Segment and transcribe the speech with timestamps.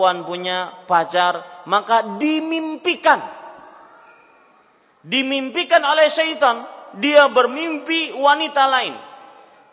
[0.00, 0.58] perempuan punya
[0.88, 3.20] pacar, maka dimimpikan.
[5.04, 6.64] Dimimpikan oleh syaitan,
[6.96, 8.96] dia bermimpi wanita lain.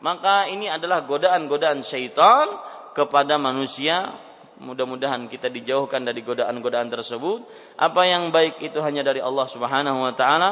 [0.04, 2.60] Maka ini adalah godaan-godaan syaitan
[2.92, 4.20] kepada manusia.
[4.60, 7.48] Mudah-mudahan kita dijauhkan dari godaan-godaan tersebut.
[7.80, 10.50] Apa yang baik itu hanya dari Allah Subhanahu wa taala.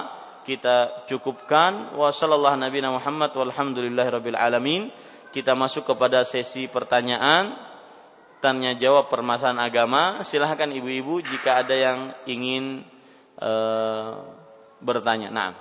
[0.47, 4.87] Kita cukupkan wa sallallahu nabi Muhammad walhamdulillahirabbil alamin.
[5.35, 7.74] Kita masuk kepada sesi pertanyaan
[8.45, 10.21] tanya jawab permasalahan agama.
[10.21, 12.85] Silahkan ibu-ibu jika ada yang ingin
[13.41, 14.21] uh,
[14.77, 15.33] bertanya.
[15.33, 15.57] Nah.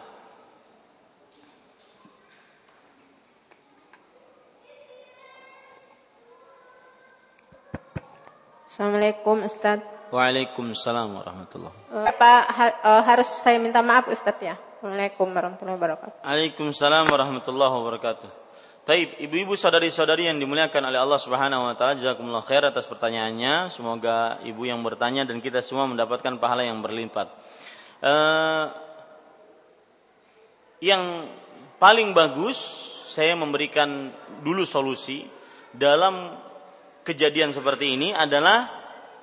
[8.69, 9.81] Assalamualaikum Ustaz.
[10.13, 14.59] Waalaikumsalam warahmatullahi uh, Pak ha, uh, harus saya minta maaf Ustaz ya.
[14.85, 16.17] Waalaikumsalam warahmatullahi wabarakatuh.
[16.21, 18.44] Waalaikumsalam warahmatullahi wabarakatuh.
[18.85, 23.73] Taib, ibu-ibu saudari-saudari yang dimuliakan oleh Allah Subhanahu wa taala, jazakumullah khair atas pertanyaannya.
[23.73, 27.33] Semoga ibu yang bertanya dan kita semua mendapatkan pahala yang berlimpah.
[28.05, 28.69] Uh,
[30.85, 31.33] yang
[31.81, 32.61] paling bagus
[33.09, 34.13] saya memberikan
[34.45, 35.25] dulu solusi
[35.73, 36.37] dalam
[37.09, 38.69] kejadian seperti ini adalah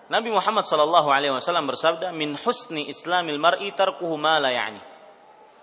[0.10, 4.91] Nabi Muhammad wasallam bersabda min husni islamil mar'i tarkuhu ma la ya'ni.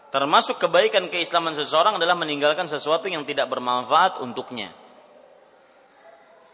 [0.09, 4.73] Termasuk kebaikan keislaman seseorang adalah meninggalkan sesuatu yang tidak bermanfaat untuknya.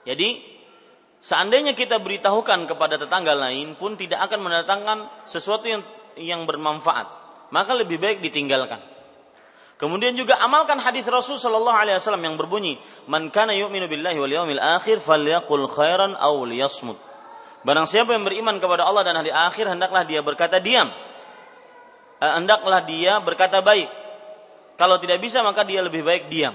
[0.02, 0.42] Jadi,
[1.22, 4.98] seandainya kita beritahukan kepada tetangga lain pun tidak akan mendatangkan
[5.30, 5.82] sesuatu yang
[6.18, 7.06] yang bermanfaat,
[7.54, 8.82] maka lebih baik ditinggalkan.
[9.74, 12.78] Kemudian juga amalkan hadis Rasul sallallahu alaihi wasallam yang berbunyi,
[13.10, 16.94] "Man kana yu'minu billahi wal yawmil akhir falyaqul khairan aw liyasmut."
[17.66, 20.86] Barang siapa yang beriman kepada Allah dan hari akhir hendaklah dia berkata diam.
[22.22, 23.90] Eh, hendaklah dia berkata baik.
[24.74, 26.54] Kalau tidak bisa maka dia lebih baik diam.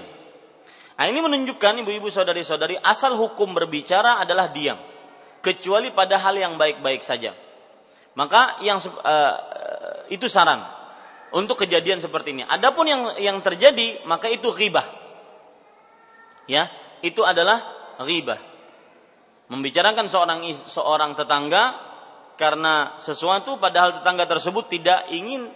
[1.00, 4.76] Nah, ini menunjukkan ibu-ibu saudari-saudari asal hukum berbicara adalah diam.
[5.40, 7.32] Kecuali pada hal yang baik-baik saja.
[8.12, 9.36] Maka yang uh,
[10.12, 10.60] itu saran
[11.32, 12.44] untuk kejadian seperti ini.
[12.44, 14.84] Adapun yang yang terjadi maka itu ghibah.
[16.44, 16.68] Ya,
[17.00, 17.64] itu adalah
[18.04, 18.36] ghibah.
[19.48, 21.89] Membicarakan seorang seorang tetangga
[22.40, 25.52] karena sesuatu padahal tetangga tersebut tidak ingin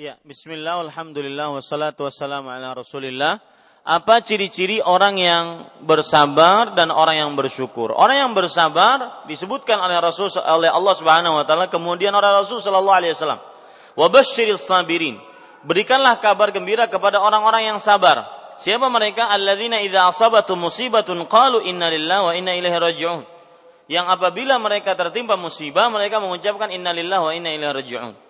[0.00, 3.36] Ya, bismillah, alhamdulillah, wassalatu wassalamu ala rasulillah.
[3.84, 7.92] Apa ciri-ciri orang yang bersabar dan orang yang bersyukur?
[7.92, 12.96] Orang yang bersabar disebutkan oleh Rasul oleh Allah Subhanahu wa taala kemudian oleh Rasul sallallahu
[12.96, 13.44] alaihi wasallam.
[13.92, 15.20] Wa basyiris sabirin.
[15.68, 18.24] Berikanlah kabar gembira kepada orang-orang yang sabar.
[18.56, 19.28] Siapa mereka?
[19.28, 23.20] Alladzina idza asabatu musibatun qalu inna lillahi wa inna ilaihi raji'un.
[23.84, 28.29] Yang apabila mereka tertimpa musibah, mereka mengucapkan inna lillahi wa inna ilaihi raji'un.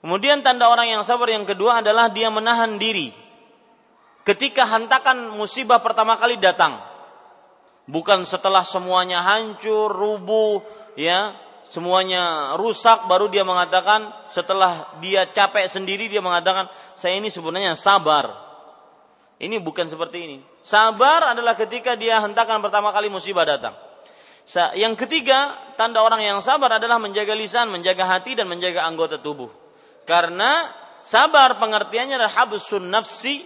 [0.00, 3.12] Kemudian tanda orang yang sabar yang kedua adalah dia menahan diri.
[4.24, 6.80] Ketika hantakan musibah pertama kali datang.
[7.84, 10.62] Bukan setelah semuanya hancur, rubuh,
[10.94, 11.34] ya,
[11.68, 18.50] semuanya rusak baru dia mengatakan setelah dia capek sendiri dia mengatakan saya ini sebenarnya sabar
[19.40, 20.38] ini bukan seperti ini.
[20.60, 23.72] Sabar adalah ketika dia hentakan pertama kali musibah datang.
[24.76, 29.48] Yang ketiga, tanda orang yang sabar adalah menjaga lisan, menjaga hati dan menjaga anggota tubuh.
[30.08, 30.70] Karena
[31.00, 33.44] sabar pengertiannya adalah habsun nafsi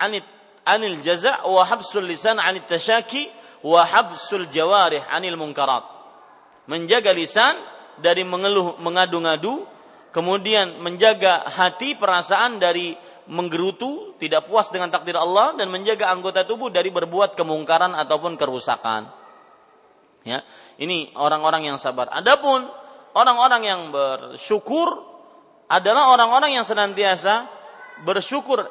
[0.00, 0.24] anit
[0.66, 3.30] anil jaza wa habsul lisan anit tashaki
[3.62, 5.86] wa habsul jawarih anil munkarat.
[6.66, 7.54] Menjaga lisan
[8.02, 9.64] dari mengeluh mengadu-ngadu,
[10.10, 16.70] kemudian menjaga hati perasaan dari menggerutu, tidak puas dengan takdir Allah dan menjaga anggota tubuh
[16.70, 19.10] dari berbuat kemungkaran ataupun kerusakan.
[20.26, 20.42] Ya,
[20.82, 22.10] ini orang-orang yang sabar.
[22.10, 22.66] Adapun
[23.14, 25.15] orang-orang yang bersyukur
[25.66, 27.46] adalah orang-orang yang senantiasa
[28.06, 28.66] bersyukur.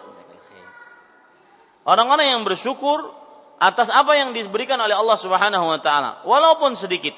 [1.86, 3.13] Orang-orang yang bersyukur
[3.62, 7.13] atas apa yang diberikan oleh Allah Subhanahu wa taala, walaupun sedikit.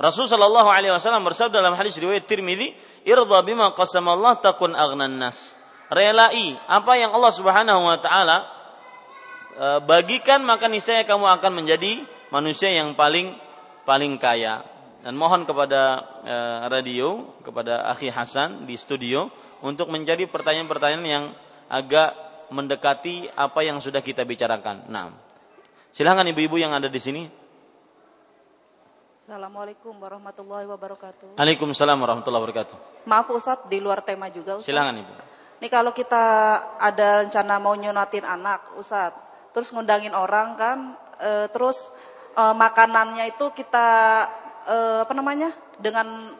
[0.00, 2.72] Rasul sallallahu alaihi wasallam bersabda dalam hadis riwayat Tirmizi,
[3.04, 5.60] "Irda bima qasamallah takun aghnan nas."
[5.90, 8.46] relai apa yang Allah Subhanahu wa taala
[9.58, 13.34] e, bagikan maka niscaya kamu akan menjadi manusia yang paling
[13.82, 14.62] paling kaya.
[15.00, 16.36] Dan mohon kepada e,
[16.68, 19.32] radio, kepada Akhi Hasan di studio
[19.64, 21.24] untuk mencari pertanyaan-pertanyaan yang
[21.72, 22.12] agak
[22.52, 24.90] mendekati apa yang sudah kita bicarakan.
[24.92, 25.14] Nah,
[25.94, 27.22] silahkan ibu-ibu yang ada di sini.
[29.30, 31.38] Assalamualaikum warahmatullahi wabarakatuh.
[31.38, 32.76] Waalaikumsalam warahmatullahi wabarakatuh.
[33.06, 34.66] Maaf Ustadz, di luar tema juga Ustadz.
[34.66, 35.12] Silahkan Ibu.
[35.62, 36.24] Ini kalau kita
[36.80, 39.14] ada rencana mau nyunatin anak, Ustaz,
[39.54, 41.94] terus ngundangin orang kan, e, terus
[42.34, 43.86] e, makanannya itu kita
[44.66, 46.34] e, apa namanya dengan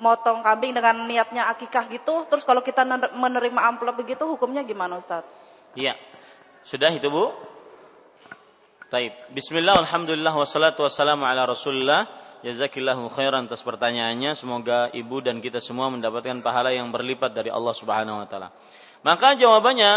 [0.00, 5.28] motong kambing dengan niatnya akikah gitu, terus kalau kita menerima amplop begitu, hukumnya gimana Ustaz?
[5.76, 5.94] Iya,
[6.64, 7.30] sudah itu Bu.
[8.90, 9.14] Taib.
[9.30, 12.10] Bismillah, Alhamdulillah, wassalatu wassalamu ala rasulullah.
[12.40, 14.34] Jazakillahu khairan atas pertanyaannya.
[14.34, 18.50] Semoga ibu dan kita semua mendapatkan pahala yang berlipat dari Allah Subhanahu wa taala.
[19.06, 19.92] Maka jawabannya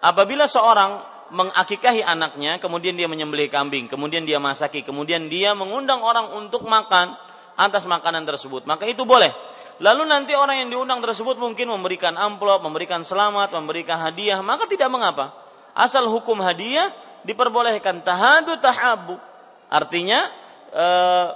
[0.00, 6.36] apabila seorang mengakikahi anaknya, kemudian dia menyembelih kambing, kemudian dia masaki, kemudian dia mengundang orang
[6.36, 7.16] untuk makan
[7.54, 9.32] atas makanan tersebut, maka itu boleh.
[9.82, 14.86] Lalu nanti orang yang diundang tersebut mungkin memberikan amplop, memberikan selamat, memberikan hadiah, maka tidak
[14.86, 15.34] mengapa.
[15.74, 16.94] Asal hukum hadiah
[17.26, 19.18] diperbolehkan tahadu tahabu.
[19.66, 20.30] Artinya
[20.70, 21.26] eh,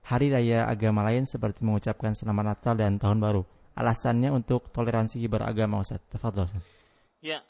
[0.06, 3.44] hari raya agama lain seperti mengucapkan selamat Natal dan Tahun Baru?
[3.78, 6.02] Alasannya untuk toleransi beragama Ustaz.
[6.10, 6.64] Tafadhol Ustaz.
[7.22, 7.42] Ya.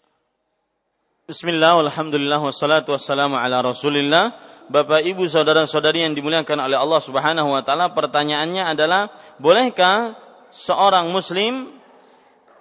[1.28, 4.32] Bismillah, alhamdulillah, wassalatu wassalamu ala rasulillah
[4.68, 10.20] Bapak Ibu saudara-saudari yang dimuliakan oleh Allah Subhanahu wa taala, pertanyaannya adalah bolehkah
[10.52, 11.72] seorang muslim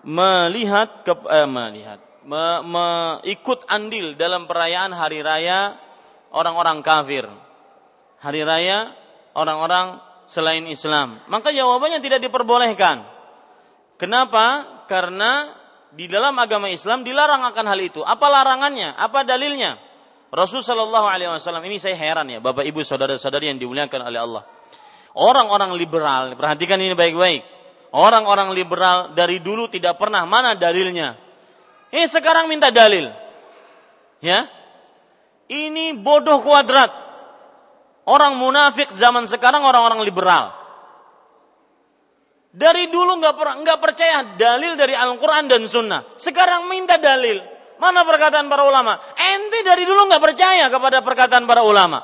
[0.06, 2.86] melihat ke, eh, melihat me, me,
[3.30, 5.78] ikut andil dalam perayaan hari raya
[6.34, 7.24] orang-orang kafir.
[8.20, 8.92] Hari raya
[9.38, 11.22] orang-orang selain Islam.
[11.30, 13.06] Maka jawabannya tidak diperbolehkan.
[13.96, 14.66] Kenapa?
[14.90, 15.54] Karena
[15.94, 18.02] di dalam agama Islam dilarang akan hal itu.
[18.02, 18.92] Apa larangannya?
[18.98, 19.78] Apa dalilnya?
[20.34, 24.42] Rasul Shallallahu Alaihi Wasallam ini saya heran ya, bapak ibu saudara-saudari yang dimuliakan oleh Allah.
[25.16, 27.40] Orang-orang liberal, perhatikan ini baik-baik.
[27.96, 31.25] Orang-orang liberal dari dulu tidak pernah mana dalilnya.
[31.94, 33.10] Eh sekarang minta dalil,
[34.18, 34.50] ya?
[35.46, 36.90] Ini bodoh kuadrat.
[38.06, 40.54] Orang munafik zaman sekarang orang-orang liberal.
[42.56, 43.34] Dari dulu nggak
[43.66, 46.16] nggak percaya dalil dari Al-Quran dan Sunnah.
[46.16, 47.42] Sekarang minta dalil.
[47.76, 48.96] Mana perkataan para ulama?
[49.12, 52.00] Ente dari dulu nggak percaya kepada perkataan para ulama.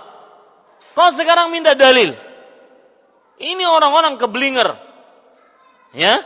[0.92, 2.12] Kau sekarang minta dalil.
[3.40, 4.68] Ini orang-orang keblinger.
[5.96, 6.20] Ya.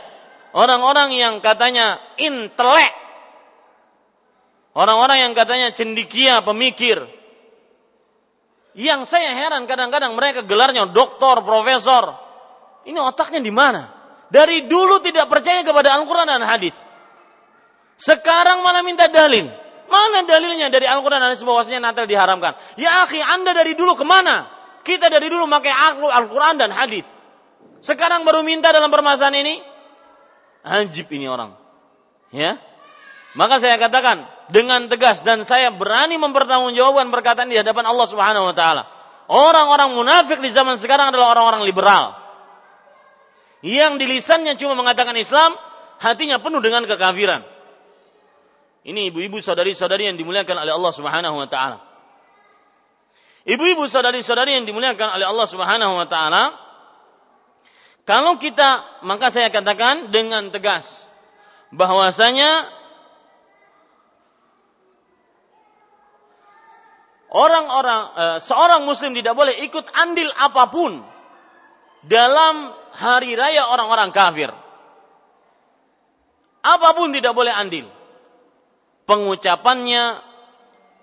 [0.51, 2.96] Orang-orang yang katanya intelek.
[4.77, 7.01] Orang-orang yang katanya cendikia, pemikir.
[8.77, 12.13] Yang saya heran kadang-kadang mereka gelarnya doktor, profesor.
[12.85, 13.89] Ini otaknya di mana?
[14.29, 16.77] Dari dulu tidak percaya kepada Al-Quran dan hadis.
[17.97, 19.49] Sekarang malah minta dalil.
[19.89, 22.53] Mana dalilnya dari Al-Quran dan bahwasanya Natal diharamkan?
[22.77, 24.45] Ya akhi, anda dari dulu ke mana?
[24.85, 25.73] Kita dari dulu pakai
[26.05, 27.01] Al-Quran dan hadis.
[27.81, 29.55] Sekarang baru minta dalam permasalahan ini?
[30.61, 31.57] Ajib ini orang.
[32.29, 32.61] Ya.
[33.33, 38.55] Maka saya katakan dengan tegas dan saya berani mempertanggungjawabkan perkataan di hadapan Allah Subhanahu wa
[38.55, 38.83] taala.
[39.27, 42.15] Orang-orang munafik di zaman sekarang adalah orang-orang liberal.
[43.59, 45.59] Yang di lisannya cuma mengatakan Islam,
[45.99, 47.43] hatinya penuh dengan kekafiran.
[48.87, 51.77] Ini ibu-ibu saudari-saudari yang dimuliakan oleh Allah Subhanahu wa taala.
[53.43, 56.43] Ibu-ibu saudari-saudari yang dimuliakan oleh Allah Subhanahu wa taala,
[58.07, 61.11] kalau kita maka saya katakan dengan tegas
[61.75, 62.76] bahwasanya
[67.31, 71.03] orang-orang uh, seorang muslim tidak boleh ikut andil apa pun
[72.05, 74.49] dalam hari raya orang-orang kafir.
[76.63, 77.87] Apa pun tidak boleh andil.
[79.07, 80.19] Pengucapannya,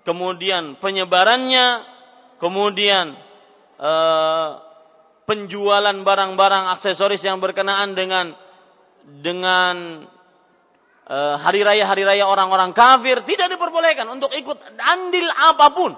[0.05, 1.81] kemudian penyebarannya,
[2.37, 3.17] kemudian
[3.81, 4.61] uh,
[5.25, 8.37] penjualan barang-barang aksesoris yang berkenaan dengan
[9.05, 10.05] dengan
[11.09, 15.91] uh, hari raya hari raya orang-orang kafir tidak diperbolehkan untuk ikut andil apa pun.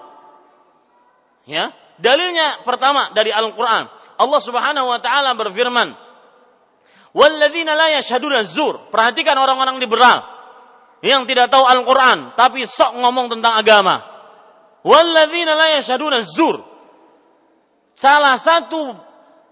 [1.48, 3.88] Ya, dalilnya pertama dari Al-Qur'an.
[4.20, 5.96] Allah Subhanahu wa taala berfirman,
[7.16, 10.28] "Walladzina la yashhaduna zur." Perhatikan orang-orang liberal
[11.00, 14.04] yang tidak tahu Al-Qur'an tapi sok ngomong tentang agama.
[14.84, 16.60] Walladzina la yashhaduna zur.
[17.96, 18.94] Salah satu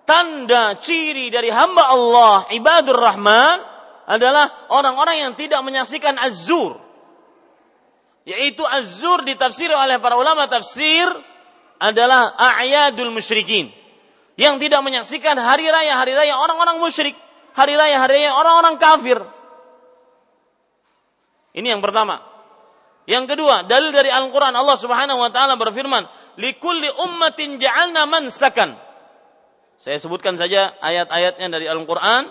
[0.06, 3.58] tanda ciri dari hamba Allah ibadur rahman
[4.06, 6.78] adalah orang-orang yang tidak menyaksikan az-zur.
[8.25, 11.10] Yaitu az-zur ditafsir oleh para ulama tafsir
[11.79, 13.72] adalah a'yadul musyrikin
[14.36, 17.15] yang tidak menyaksikan hari raya hari raya orang-orang musyrik,
[17.55, 19.20] hari raya hari raya orang-orang kafir.
[21.55, 22.20] Ini yang pertama.
[23.08, 26.03] Yang kedua, dalil dari Al-Qur'an Allah Subhanahu wa taala berfirman,
[26.36, 28.75] "Likulli ummatin ja'alna mansakan."
[29.79, 32.27] Saya sebutkan saja ayat-ayatnya dari Al-Qur'an.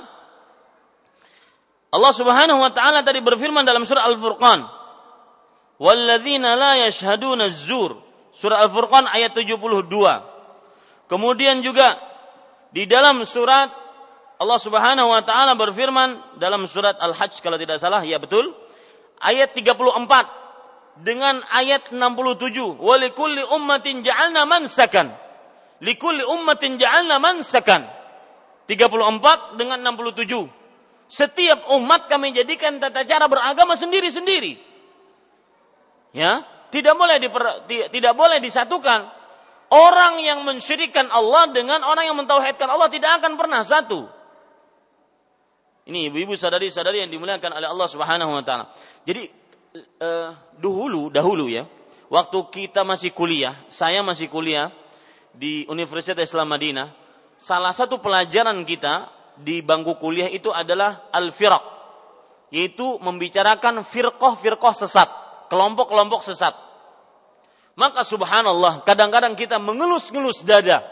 [1.95, 4.61] Allah Subhanahu wa taala tadi berfirman dalam surah Al-Furqan,
[5.81, 8.04] "Walladzina la yashhaduna az-zur."
[8.35, 9.87] Surah Al-Furqan ayat 72.
[11.07, 11.99] Kemudian juga
[12.75, 13.71] di dalam surat
[14.35, 18.51] Allah Subhanahu wa taala berfirman dalam surat Al-Hajj kalau tidak salah, ya betul.
[19.23, 20.27] Ayat 34
[20.99, 25.15] dengan ayat 67, "Wa likulli ummatin ja'alna mansakan."
[25.83, 27.87] Likulli ummatin ja'alna mansakan.
[28.67, 30.51] 34 dengan 67.
[31.07, 34.57] Setiap umat kami jadikan tata cara beragama sendiri-sendiri.
[36.15, 39.07] Ya, tidak boleh diper, tidak boleh disatukan.
[39.71, 44.11] Orang yang mensyirikan Allah dengan orang yang mentauhidkan Allah tidak akan pernah satu.
[45.87, 48.75] Ini ibu-ibu sadari-sadari yang dimuliakan oleh Allah Subhanahu wa taala.
[49.07, 49.23] Jadi
[49.79, 50.29] eh,
[50.59, 51.63] dahulu dahulu ya,
[52.11, 54.75] waktu kita masih kuliah, saya masih kuliah
[55.31, 56.91] di Universitas Islam Madinah,
[57.39, 61.63] salah satu pelajaran kita di bangku kuliah itu adalah al-firaq,
[62.51, 65.09] yaitu membicarakan firqah-firqah sesat,
[65.53, 66.64] kelompok-kelompok sesat.
[67.75, 70.87] Maka subhanallah, kadang-kadang kita mengelus-ngelus dada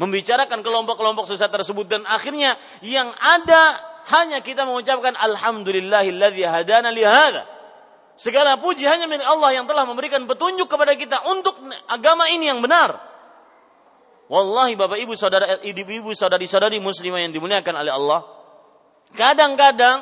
[0.00, 3.78] membicarakan kelompok-kelompok sesat tersebut dan akhirnya yang ada
[4.10, 7.46] hanya kita mengucapkan alhamdulillahilladzi hadana li hadza.
[8.14, 11.58] Segala puji hanya milik Allah yang telah memberikan petunjuk kepada kita untuk
[11.90, 12.94] agama ini yang benar.
[14.30, 18.20] Wallahi Bapak Ibu Saudara ibu-ibu saudari-saudari muslimah yang dimuliakan oleh Allah,
[19.12, 20.00] kadang-kadang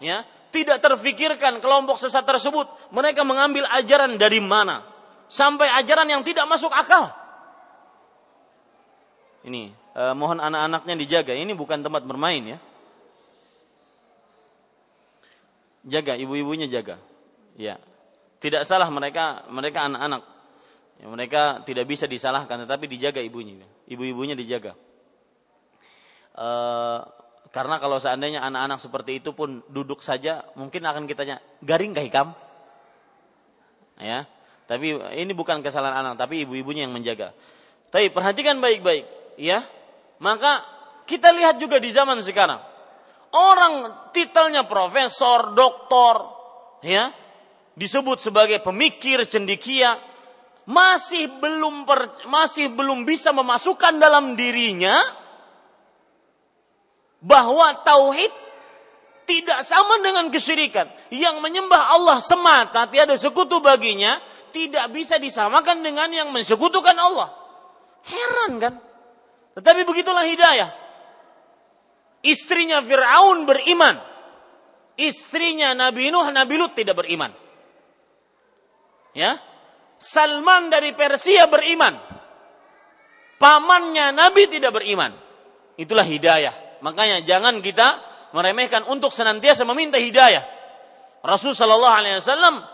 [0.00, 4.89] ya tidak terfikirkan kelompok sesat tersebut mereka mengambil ajaran dari mana
[5.30, 7.14] sampai ajaran yang tidak masuk akal.
[9.46, 11.32] Ini eh, mohon anak-anaknya dijaga.
[11.32, 12.58] Ini bukan tempat bermain ya.
[15.86, 17.00] Jaga ibu-ibunya jaga.
[17.56, 17.80] Ya.
[18.42, 20.22] Tidak salah mereka mereka anak-anak.
[21.00, 23.64] Ya, mereka tidak bisa disalahkan tetapi dijaga ibunya.
[23.88, 24.76] Ibu-ibunya dijaga.
[26.36, 26.48] E,
[27.48, 32.04] karena kalau seandainya anak-anak seperti itu pun duduk saja mungkin akan kita tanya garing kah
[32.04, 32.28] hikam?
[33.96, 34.28] Ya,
[34.70, 37.34] tapi ini bukan kesalahan anak, tapi ibu-ibunya yang menjaga.
[37.90, 39.02] Tapi perhatikan baik-baik,
[39.34, 39.66] ya.
[40.22, 40.62] Maka
[41.10, 42.62] kita lihat juga di zaman sekarang.
[43.34, 46.22] Orang titelnya profesor, doktor,
[46.86, 47.10] ya,
[47.74, 49.98] disebut sebagai pemikir, cendikia,
[50.70, 55.02] masih belum per, masih belum bisa memasukkan dalam dirinya
[57.18, 58.30] bahwa tauhid
[59.26, 60.86] tidak sama dengan kesyirikan.
[61.10, 67.32] Yang menyembah Allah semata tiada sekutu baginya tidak bisa disamakan dengan yang mensekutukan Allah.
[68.04, 68.74] Heran kan?
[69.58, 70.70] Tetapi begitulah hidayah.
[72.20, 73.96] Istrinya Fir'aun beriman.
[75.00, 77.32] Istrinya Nabi Nuh, Nabi Lut tidak beriman.
[79.16, 79.40] Ya,
[80.00, 81.98] Salman dari Persia beriman.
[83.40, 85.16] Pamannya Nabi tidak beriman.
[85.80, 86.84] Itulah hidayah.
[86.84, 88.00] Makanya jangan kita
[88.36, 90.44] meremehkan untuk senantiasa meminta hidayah.
[91.20, 92.64] Rasul Shallallahu Alaihi Wasallam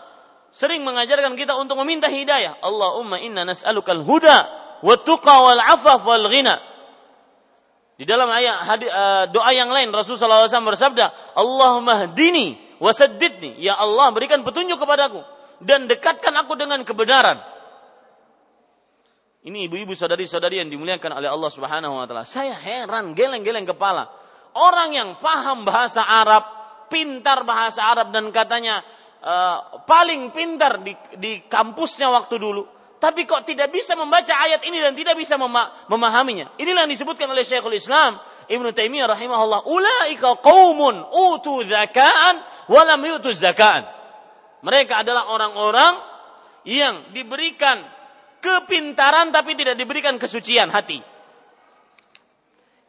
[0.57, 2.57] sering mengajarkan kita untuk meminta hidayah.
[2.65, 4.37] Allahumma inna nas'alukal huda
[4.81, 6.57] wa tuqa wal afaf wal ghina.
[7.97, 13.61] Di dalam ayat uh, doa yang lain Rasulullah SAW bersabda, Allahumma hdini wa saddidni.
[13.61, 15.21] Ya Allah berikan petunjuk kepadaku
[15.61, 17.37] dan dekatkan aku dengan kebenaran.
[19.45, 22.25] Ini ibu-ibu saudari-saudari yang dimuliakan oleh Allah Subhanahu wa taala.
[22.25, 24.09] Saya heran, geleng-geleng kepala.
[24.57, 26.43] Orang yang paham bahasa Arab,
[26.89, 28.81] pintar bahasa Arab dan katanya
[29.27, 32.63] uh, paling pintar di, di kampusnya waktu dulu,
[32.97, 35.35] tapi kok tidak bisa membaca ayat ini dan tidak bisa
[35.91, 36.55] memahaminya.
[36.55, 38.17] Inilah yang disebutkan oleh Syekhul Islam
[38.47, 42.39] Ibnu Taimiyah rahimahullah, "Ulaika qaumun utu zakaan
[42.71, 43.83] wa lam yutu zakaan."
[44.63, 45.93] Mereka adalah orang-orang
[46.65, 47.85] yang diberikan
[48.41, 51.03] kepintaran tapi tidak diberikan kesucian hati.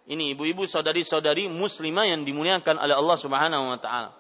[0.09, 4.11] Ini ibu-ibu saudari-saudari muslimah yang dimuliakan oleh Allah Subhanahu wa taala.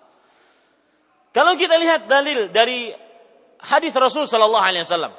[1.32, 2.90] Kalau kita lihat dalil dari
[3.62, 5.12] hadis Rasul sallallahu alaihi wasallam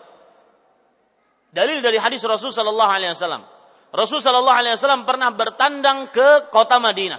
[1.50, 3.42] Dalil dari hadis Rasul Sallallahu Alaihi Wasallam.
[3.90, 7.18] Rasul Sallallahu Alaihi Wasallam pernah bertandang ke kota Madinah.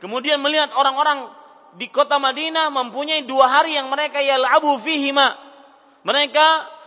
[0.00, 1.28] Kemudian melihat orang-orang
[1.76, 5.36] di kota Madinah mempunyai dua hari yang mereka yal'abu fihima.
[6.08, 6.46] Mereka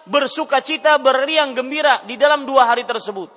[0.10, 3.30] bersuka cita, berriang gembira di dalam dua hari tersebut.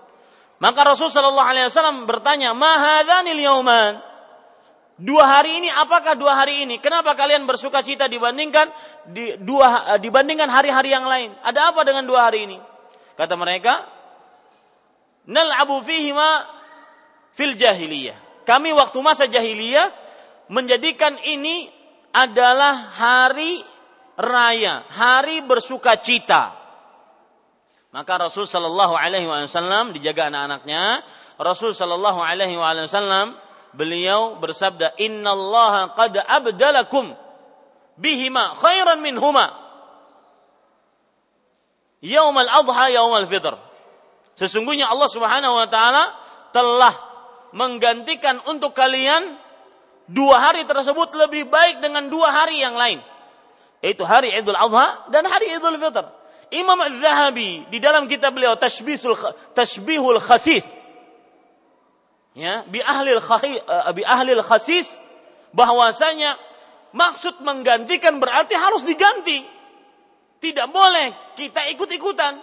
[0.57, 4.01] Maka Rasul Sallallahu Alaihi Wasallam bertanya, Mahadanil yauman.
[4.97, 6.81] Dua hari ini, apakah dua hari ini?
[6.81, 8.73] Kenapa kalian bersuka cita dibandingkan
[9.13, 11.37] di, dua dibandingkan hari-hari yang lain?
[11.45, 12.57] Ada apa dengan dua hari ini?
[13.13, 13.85] Kata mereka,
[15.29, 16.49] nal'abu fihima
[17.37, 18.49] fil jahiliyah.
[18.49, 19.93] Kami waktu masa jahiliyah
[20.49, 21.69] menjadikan ini
[22.17, 23.61] adalah hari
[24.17, 26.57] raya, hari bersuka cita.
[27.93, 31.05] Maka Rasul Shallallahu Alaihi Wasallam dijaga anak-anaknya.
[31.37, 33.37] Rasul Shallallahu Alaihi Wasallam
[33.77, 37.13] beliau bersabda, Inna Allah qad abdalakum
[38.01, 39.53] bihima khairan minhuma
[42.01, 43.55] yaumal adha yaumal fitr.
[44.37, 46.13] Sesungguhnya Allah Subhanahu wa taala
[46.53, 46.93] telah
[47.57, 49.37] menggantikan untuk kalian
[50.09, 53.01] dua hari tersebut lebih baik dengan dua hari yang lain.
[53.81, 56.05] Yaitu hari Idul Adha dan hari Idul Fitr.
[56.53, 59.19] Imam Az-Zahabi di dalam kitab beliau Tashbihul
[59.53, 60.63] Tashbihul Khasis
[62.37, 64.93] ya bi ahli uh, bi ahli khasis
[65.57, 66.37] bahwasanya
[66.93, 69.41] maksud menggantikan berarti harus diganti
[70.37, 72.39] tidak boleh kita ikut-ikutan.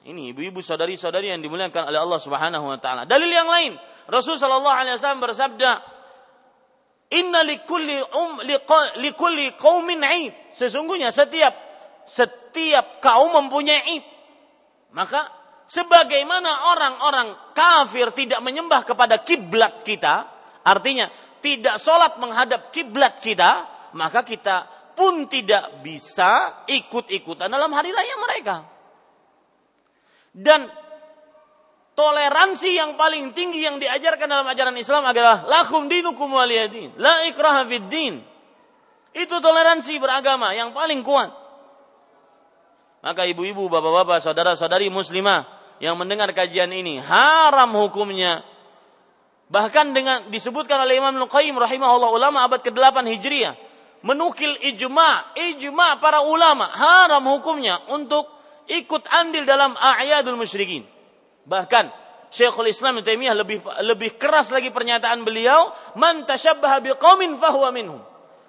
[0.00, 3.04] Ini ibu-ibu saudari-saudari yang dimuliakan oleh Allah Subhanahu wa taala.
[3.04, 3.76] Dalil yang lain,
[4.08, 5.70] Rasul sallallahu alaihi wasallam bersabda,
[7.12, 8.40] "Inna likulli um
[8.96, 11.52] likulli qaumin 'id." Sesungguhnya setiap
[12.08, 14.04] setiap kaum mempunyai id.
[14.96, 15.28] Maka
[15.70, 20.26] sebagaimana orang-orang kafir tidak menyembah kepada kiblat kita,
[20.66, 21.06] artinya
[21.38, 24.66] tidak sholat menghadap kiblat kita, maka kita
[24.98, 28.56] pun tidak bisa ikut-ikutan dalam hari raya mereka.
[30.34, 30.66] Dan
[31.94, 37.62] toleransi yang paling tinggi yang diajarkan dalam ajaran Islam adalah lakum dinukum waliyadin, la ikraha
[37.86, 38.26] din.
[39.10, 41.34] Itu toleransi beragama yang paling kuat.
[43.00, 48.44] Maka ibu-ibu, bapak-bapak, saudara-saudari muslimah yang mendengar kajian ini, haram hukumnya.
[49.50, 53.58] Bahkan dengan disebutkan oleh Imam Al-Qayyim rahimahullah ulama abad ke-8 Hijriah
[54.06, 58.28] menukil ijma, ijma para ulama haram hukumnya untuk
[58.70, 60.86] ikut andil dalam a'yadul musyrikin.
[61.44, 61.90] Bahkan
[62.30, 68.00] Syekhul Islam Taimiyah lebih lebih keras lagi pernyataan beliau, "Man tasyabbaha biqaumin fahuwa minhum."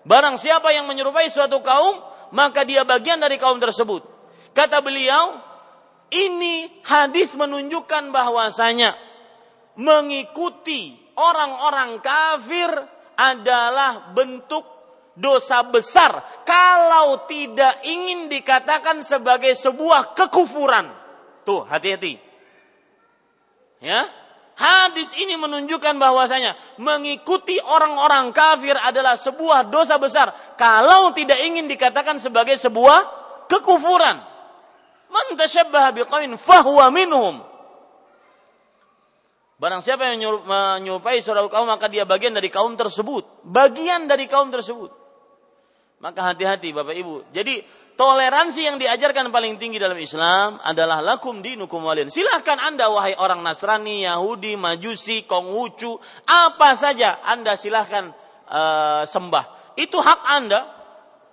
[0.06, 1.98] Barang siapa yang menyerupai suatu kaum,
[2.30, 4.06] maka dia bagian dari kaum tersebut.
[4.54, 5.38] Kata beliau,
[6.12, 9.00] ini hadis menunjukkan bahwasanya
[9.80, 12.68] mengikuti orang-orang kafir
[13.16, 14.68] adalah bentuk
[15.16, 20.92] dosa besar kalau tidak ingin dikatakan sebagai sebuah kekufuran.
[21.48, 22.20] Tuh, hati-hati.
[23.82, 24.06] Ya.
[24.62, 32.22] Hadis ini menunjukkan bahwasanya mengikuti orang-orang kafir adalah sebuah dosa besar kalau tidak ingin dikatakan
[32.22, 33.00] sebagai sebuah
[33.50, 34.31] kekufuran.
[35.12, 37.44] Man tasyabbaha biqaumin fahuwa minhum.
[39.62, 43.46] Barang siapa yang menyerupai saudara kaum maka dia bagian dari kaum tersebut.
[43.46, 44.90] Bagian dari kaum tersebut.
[46.02, 47.30] Maka hati-hati Bapak Ibu.
[47.30, 47.62] Jadi
[47.94, 52.10] toleransi yang diajarkan paling tinggi dalam Islam adalah lakum dinukum walian.
[52.10, 58.10] Silahkan Anda wahai orang Nasrani, Yahudi, Majusi, Konghucu, apa saja Anda silahkan
[58.50, 59.78] uh, sembah.
[59.78, 60.81] Itu hak Anda.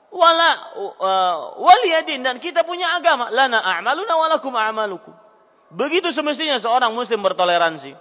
[0.09, 3.29] Wala uh, waliyadin dan kita punya agama.
[3.29, 5.13] Lana a'maluna walakum a'malukum.
[5.69, 7.93] Begitu semestinya seorang muslim bertoleransi.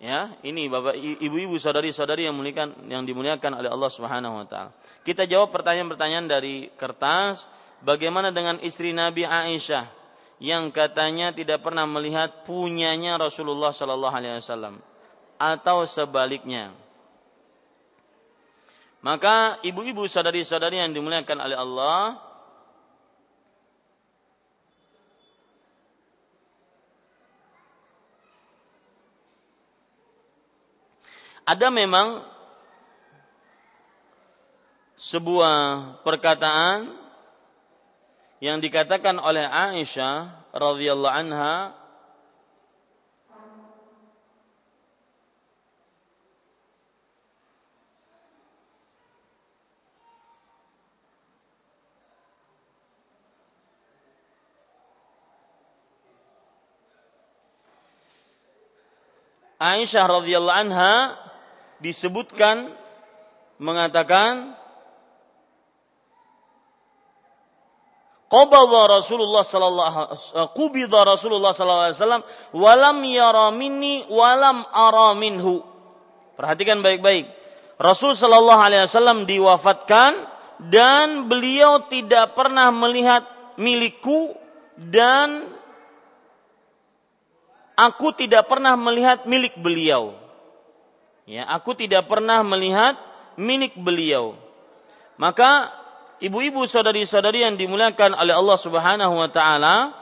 [0.00, 4.72] Ya, ini Bapak Ibu-ibu saudari-saudari yang muliakan yang dimuliakan oleh Allah Subhanahu wa taala.
[5.04, 7.44] Kita jawab pertanyaan-pertanyaan dari kertas.
[7.80, 9.88] Bagaimana dengan istri Nabi Aisyah
[10.40, 14.80] yang katanya tidak pernah melihat punyanya Rasulullah Shallallahu alaihi wasallam
[15.40, 16.72] atau sebaliknya?
[19.00, 22.20] Maka ibu-ibu saudari-saudari yang dimuliakan oleh Allah,
[31.48, 32.28] ada memang
[35.00, 35.56] sebuah
[36.04, 36.92] perkataan
[38.44, 41.79] yang dikatakan oleh Aisyah radhiyallahu anha
[59.60, 61.20] Aisyah radhiyallahu anha
[61.84, 62.72] disebutkan
[63.60, 64.56] mengatakan
[68.32, 70.00] qabadha Rasulullah sallallahu
[70.56, 72.24] qubidha Rasulullah sallallahu alaihi wasallam
[72.56, 75.60] walam yara minni walam ara minhu.
[76.40, 77.28] Perhatikan baik-baik.
[77.76, 80.24] Rasul sallallahu alaihi wasallam diwafatkan
[80.72, 83.28] dan beliau tidak pernah melihat
[83.60, 84.32] milikku
[84.76, 85.59] dan
[87.74, 90.16] aku tidak pernah melihat milik beliau.
[91.30, 92.98] Ya, aku tidak pernah melihat
[93.38, 94.34] milik beliau.
[95.20, 95.70] Maka
[96.18, 99.94] ibu-ibu saudari-saudari yang dimuliakan oleh Allah Subhanahu wa taala,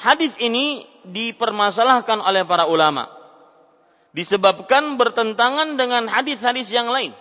[0.00, 3.06] hadis ini dipermasalahkan oleh para ulama.
[4.14, 7.14] Disebabkan bertentangan dengan hadis-hadis yang lain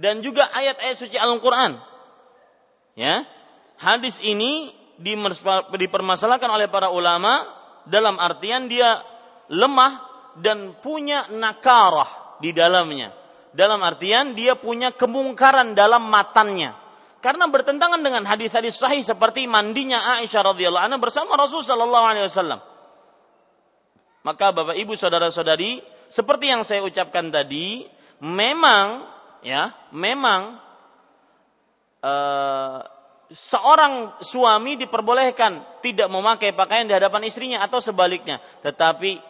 [0.00, 1.78] dan juga ayat-ayat suci Al-Qur'an.
[2.96, 3.28] Ya.
[3.80, 4.74] Hadis ini
[5.76, 7.59] dipermasalahkan oleh para ulama
[7.90, 9.02] dalam artian dia
[9.50, 10.06] lemah
[10.38, 13.10] dan punya nakarah di dalamnya.
[13.50, 16.78] Dalam artian dia punya kemungkaran dalam matannya.
[17.20, 22.62] Karena bertentangan dengan hadis-hadis sahih seperti mandinya Aisyah radhiyallahu anha bersama Rasul sallallahu alaihi wasallam.
[24.24, 27.84] Maka Bapak Ibu saudara-saudari, seperti yang saya ucapkan tadi,
[28.24, 29.04] memang
[29.44, 30.60] ya, memang
[32.04, 32.78] uh,
[33.30, 39.22] seorang suami diperbolehkan tidak memakai pakaian di hadapan istrinya atau sebaliknya, tetapi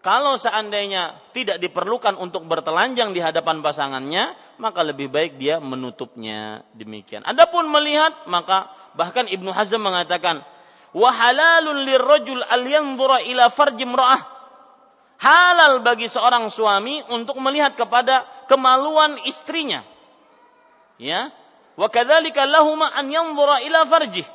[0.00, 7.20] kalau seandainya tidak diperlukan untuk bertelanjang di hadapan pasangannya, maka lebih baik dia menutupnya demikian.
[7.28, 10.40] Adapun melihat, maka bahkan Ibnu Hazm mengatakan,
[10.96, 14.40] "Wa halalun lirrajul al yanzura ila farji imra'ah."
[15.20, 19.84] Halal bagi seorang suami untuk melihat kepada kemaluan istrinya.
[20.96, 21.28] Ya.
[21.78, 24.26] Wa kadzalika lahuma an yanzura ila farjih.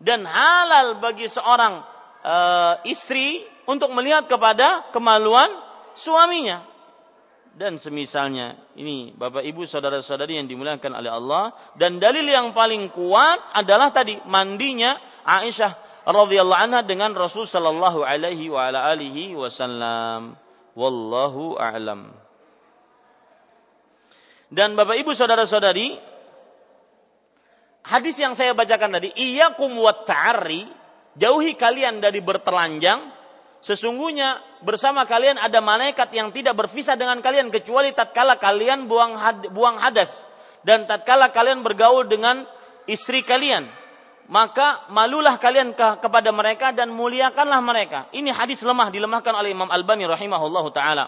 [0.00, 1.84] Dan halal bagi seorang
[2.24, 5.50] uh, istri untuk melihat kepada kemaluan
[5.92, 6.64] suaminya.
[7.50, 13.42] Dan semisalnya ini Bapak Ibu saudara-saudari yang dimuliakan oleh Allah dan dalil yang paling kuat
[13.52, 20.38] adalah tadi mandinya Aisyah radhiyallahu anha dengan Rasul sallallahu alaihi wa ala alihi wasallam.
[20.78, 22.14] Wallahu a'lam.
[24.50, 25.98] Dan Bapak Ibu saudara-saudari
[27.90, 30.70] hadis yang saya bacakan tadi iyyakum wat ta'arri
[31.18, 33.18] jauhi kalian dari bertelanjang.
[33.60, 39.52] Sesungguhnya bersama kalian ada malaikat yang tidak berpisah dengan kalian kecuali tatkala kalian buang had,
[39.52, 40.08] buang hadas
[40.64, 42.48] dan tatkala kalian bergaul dengan
[42.88, 43.68] istri kalian.
[44.30, 48.06] Maka malulah kalian ke, kepada mereka dan muliakanlah mereka.
[48.14, 51.06] Ini hadis lemah dilemahkan oleh Imam Albani rahimahullah taala.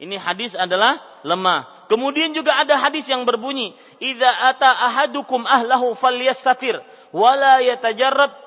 [0.00, 6.78] Ini hadis adalah lemah kemudian juga ada hadis yang berbunyi idza ata ahadukum ahlahu falyastatir
[7.14, 8.44] wala yatajarrad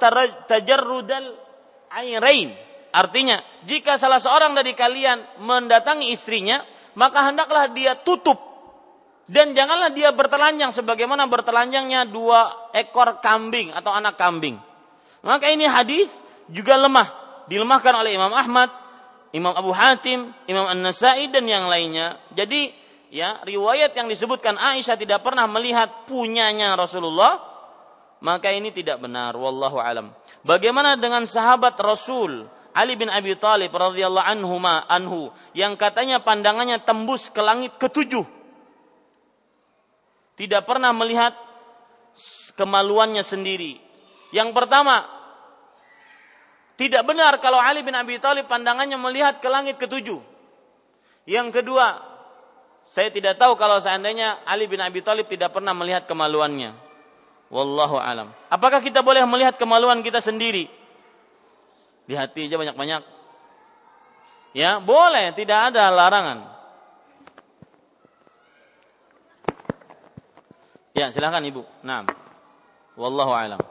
[0.47, 1.35] tajarrudal
[1.93, 2.53] airain.
[2.89, 6.65] Artinya, jika salah seorang dari kalian mendatangi istrinya,
[6.97, 8.49] maka hendaklah dia tutup
[9.29, 14.57] dan janganlah dia bertelanjang sebagaimana bertelanjangnya dua ekor kambing atau anak kambing.
[15.21, 16.09] Maka ini hadis
[16.49, 17.13] juga lemah,
[17.45, 18.73] dilemahkan oleh Imam Ahmad,
[19.29, 22.17] Imam Abu Hatim, Imam An-Nasai dan yang lainnya.
[22.33, 22.73] Jadi
[23.09, 27.41] ya riwayat yang disebutkan Aisyah tidak pernah melihat punyanya Rasulullah,
[28.21, 29.35] maka ini tidak benar.
[29.35, 30.13] Wallahu alam.
[30.45, 34.55] Bagaimana dengan sahabat Rasul Ali bin Abi Thalib radhiyallahu anhu
[34.87, 35.21] anhu
[35.57, 38.23] yang katanya pandangannya tembus ke langit ketujuh.
[40.39, 41.35] Tidak pernah melihat
[42.55, 43.75] kemaluannya sendiri.
[44.31, 45.03] Yang pertama,
[46.79, 50.23] tidak benar kalau Ali bin Abi Thalib pandangannya melihat ke langit ketujuh.
[51.27, 51.99] Yang kedua,
[52.89, 56.73] saya tidak tahu kalau seandainya Ali bin Abi Thalib tidak pernah melihat kemaluannya.
[57.49, 58.33] Wallahu alam.
[58.49, 60.69] Apakah kita boleh melihat kemaluan kita sendiri?
[62.09, 63.01] Di hati aja banyak-banyak.
[64.57, 66.49] Ya, boleh, tidak ada larangan.
[70.97, 71.61] Ya, silakan Ibu.
[71.85, 72.09] Naam.
[72.97, 73.61] Wallahu alam.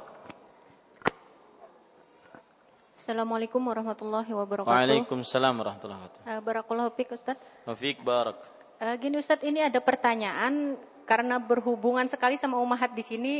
[3.02, 4.70] Assalamualaikum warahmatullahi wabarakatuh.
[4.70, 6.30] Waalaikumsalam warahmatullahi wabarakatuh.
[6.30, 7.40] Uh, barakallahu fiik Ustaz.
[7.66, 8.57] Wafik barak.
[8.78, 13.34] Uh, gini Ustaz, ini ada pertanyaan karena berhubungan sekali sama umahat di sini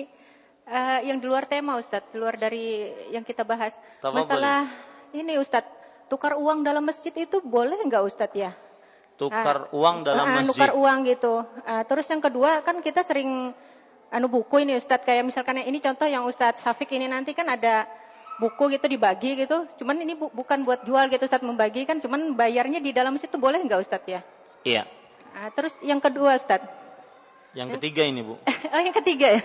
[0.67, 3.79] uh, yang di luar tema Ustadz, di luar dari yang kita bahas.
[4.03, 4.67] Masalah
[5.15, 5.71] ini Ustadz,
[6.11, 8.51] tukar uang dalam masjid itu boleh nggak Ustadz ya?
[9.15, 10.59] Tukar uh, uang dalam uh, masjid.
[10.59, 11.47] Tukar uang gitu.
[11.63, 13.55] Uh, terus yang kedua kan kita sering
[14.11, 17.87] anu buku ini Ustadz kayak misalkan ini contoh yang Ustadz Safik ini nanti kan ada
[18.43, 19.71] buku gitu dibagi gitu.
[19.79, 23.39] Cuman ini bu, bukan buat jual gitu Ustadz membagi kan cuman bayarnya di dalam situ
[23.39, 24.27] boleh nggak Ustadz ya?
[24.67, 24.83] Iya.
[25.35, 26.69] Nah, terus yang kedua Ustadz.
[27.57, 28.37] Yang ketiga ini Bu.
[28.75, 29.43] oh yang ketiga ya.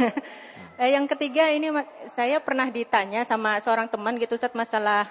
[0.73, 0.89] Hmm.
[0.89, 1.69] yang ketiga ini
[2.09, 5.07] saya pernah ditanya sama seorang teman gitu Ustadz masalah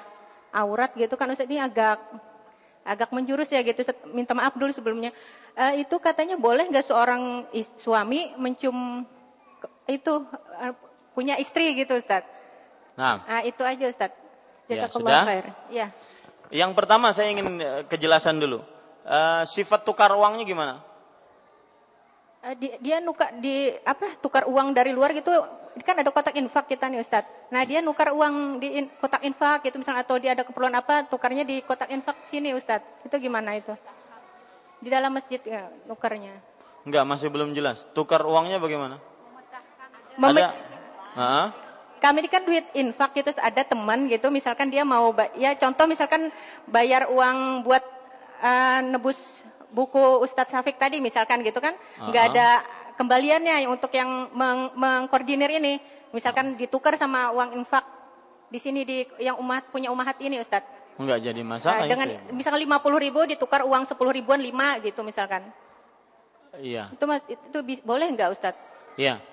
[0.52, 1.98] aurat gitu kan Ustadz ini agak
[2.82, 4.06] agak menjurus ya gitu Ustadz.
[4.10, 5.10] Minta maaf dulu sebelumnya.
[5.56, 7.46] Uh, itu katanya boleh nggak seorang
[7.80, 9.04] suami mencium
[9.86, 10.12] itu
[10.58, 10.74] uh,
[11.12, 12.24] punya istri gitu Ustaz.
[12.96, 13.24] Nah.
[13.24, 14.12] nah itu aja Ustaz.
[14.68, 15.28] Ya, sudah?
[15.28, 15.46] khair.
[15.68, 15.86] Ya.
[16.52, 18.64] Yang pertama saya ingin eh, kejelasan dulu.
[19.02, 20.74] Uh, sifat tukar uangnya gimana?
[22.42, 25.30] Uh, dia, dia nuka di apa tukar uang dari luar gitu
[25.82, 27.24] kan ada kotak infak kita nih Ustaz.
[27.48, 31.08] Nah, dia nukar uang di in, kotak infak gitu misalnya atau dia ada keperluan apa,
[31.08, 32.84] tukarnya di kotak infak sini Ustaz.
[33.02, 33.72] Itu gimana itu?
[34.84, 36.36] Di dalam masjid ya, nukarnya.
[36.84, 37.88] Enggak, masih belum jelas.
[37.96, 39.00] Tukar uangnya bagaimana?
[40.20, 40.52] ada
[41.16, 41.48] uh
[42.02, 46.34] kami ini kan duit infak gitu ada teman gitu misalkan dia mau ya contoh misalkan
[46.66, 48.01] bayar uang buat
[48.42, 49.16] uh, nebus
[49.70, 51.78] buku Ustadz Safik tadi misalkan gitu kan?
[51.96, 52.34] Nggak uh-huh.
[52.36, 52.48] ada
[52.98, 55.78] kembaliannya untuk yang meng- mengkoordinir ini.
[56.12, 57.88] Misalkan ditukar sama uang infak
[58.52, 61.00] di sini di yang umat punya umat ini Ustadz.
[61.00, 62.36] Enggak jadi masalah nah, dengan itu ya.
[62.36, 65.48] misalkan lima puluh ribu ditukar uang sepuluh ribuan lima gitu misalkan.
[66.60, 66.92] Iya.
[66.92, 68.60] Itu mas itu, itu boleh nggak Ustadz?
[69.00, 69.24] Iya.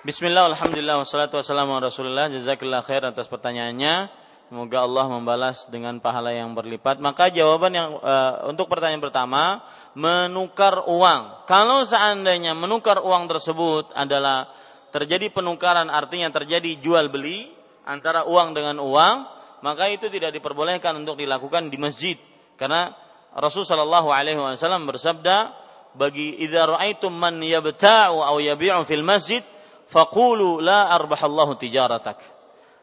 [0.00, 4.08] Bismillah, Alhamdulillah, wassalatu wassalamu rasulullah Jazakillah khair atas pertanyaannya
[4.50, 6.98] Semoga Allah membalas dengan pahala yang berlipat.
[6.98, 9.62] Maka jawaban yang uh, untuk pertanyaan pertama
[9.94, 11.46] Menukar uang.
[11.46, 14.50] Kalau seandainya menukar uang tersebut adalah
[14.90, 17.46] Terjadi penukaran artinya terjadi jual beli
[17.86, 19.16] Antara uang dengan uang
[19.62, 22.18] Maka itu tidak diperbolehkan untuk dilakukan di masjid.
[22.58, 22.90] Karena
[23.36, 25.52] Rasulullah Shallallahu Alaihi Wasallam bersabda
[25.94, 29.44] bagi idza ra'aitum man yabta'u aw yabi'u fil masjid
[29.90, 32.39] faqulu la arbahallahu tijaratak.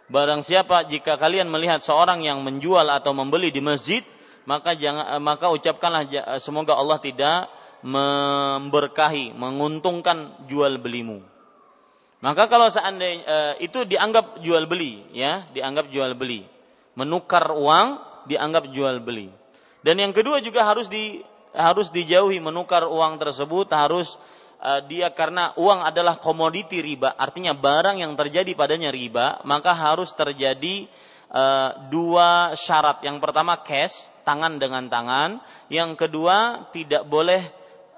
[0.08, 4.04] Barang siapa jika kalian melihat seorang yang menjual atau membeli di masjid,
[4.48, 6.08] maka jangan maka ucapkanlah
[6.40, 7.52] semoga Allah tidak
[7.84, 11.20] memberkahi, menguntungkan jual belimu.
[12.18, 16.50] Maka kalau seandainya uh, itu dianggap jual beli, ya, dianggap jual beli.
[16.98, 19.30] Menukar uang dianggap jual beli.
[19.86, 21.22] Dan yang kedua juga harus di
[21.54, 24.18] harus dijauhi menukar uang tersebut harus
[24.62, 30.14] uh, dia karena uang adalah komoditi riba, artinya barang yang terjadi padanya riba, maka harus
[30.14, 30.86] terjadi
[31.32, 33.04] uh, dua syarat.
[33.04, 35.40] Yang pertama cash, tangan dengan tangan.
[35.72, 37.42] Yang kedua tidak boleh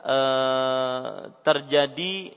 [0.06, 2.34] uh, terjadi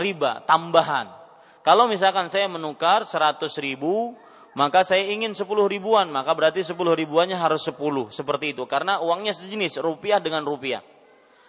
[0.00, 1.20] riba tambahan.
[1.60, 4.16] Kalau misalkan saya menukar 100 ribu,
[4.56, 7.76] maka saya ingin 10 ribuan, maka berarti 10 ribuannya harus 10,
[8.10, 8.64] seperti itu.
[8.64, 10.80] Karena uangnya sejenis, rupiah dengan rupiah.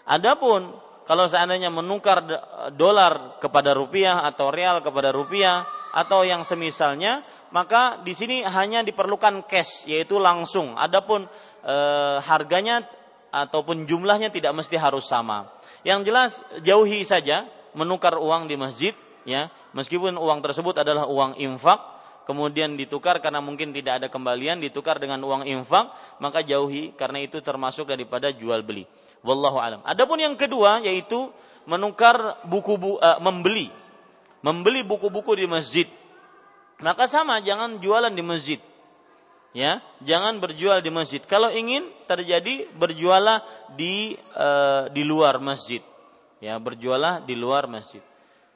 [0.03, 0.75] Adapun
[1.09, 2.23] kalau seandainya menukar
[2.77, 9.43] dolar kepada rupiah atau real kepada rupiah atau yang semisalnya, maka di sini hanya diperlukan
[9.45, 10.79] cash yaitu langsung.
[10.79, 11.27] Adapun
[11.61, 11.75] e,
[12.23, 12.87] harganya
[13.31, 15.51] ataupun jumlahnya tidak mesti harus sama.
[15.83, 16.31] Yang jelas
[16.63, 18.95] jauhi saja menukar uang di masjid
[19.27, 21.79] ya, meskipun uang tersebut adalah uang infak
[22.31, 25.91] kemudian ditukar karena mungkin tidak ada kembalian ditukar dengan uang infak
[26.23, 28.87] maka jauhi karena itu termasuk daripada jual beli.
[29.19, 29.83] Wallahu alam.
[29.83, 31.27] Adapun yang kedua yaitu
[31.67, 33.67] menukar buku bu, uh, membeli.
[34.39, 35.85] Membeli buku-buku di masjid.
[36.79, 38.59] Maka sama jangan jualan di masjid.
[39.51, 41.19] Ya jangan berjual di masjid.
[41.27, 43.43] Kalau ingin terjadi berjualah
[43.75, 45.83] di uh, di luar masjid.
[46.39, 48.01] Ya berjualah di luar masjid.